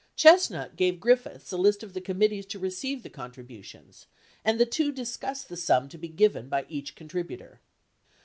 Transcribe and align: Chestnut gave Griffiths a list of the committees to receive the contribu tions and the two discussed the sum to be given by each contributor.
Chestnut 0.15 0.77
gave 0.77 0.99
Griffiths 0.99 1.51
a 1.51 1.57
list 1.57 1.83
of 1.83 1.93
the 1.93 2.01
committees 2.01 2.47
to 2.47 2.57
receive 2.57 3.03
the 3.03 3.09
contribu 3.11 3.63
tions 3.63 4.07
and 4.43 4.59
the 4.59 4.65
two 4.65 4.91
discussed 4.91 5.47
the 5.47 5.55
sum 5.55 5.87
to 5.89 5.97
be 5.99 6.07
given 6.09 6.49
by 6.49 6.65
each 6.67 6.95
contributor. 6.95 7.59